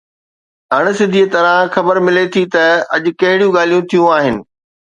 [0.77, 2.65] اڻ سڌي طرح خبر ملي ٿي ته
[2.95, 4.35] اڄ ڪهڙيون ڳالهيون ٿيون آهن.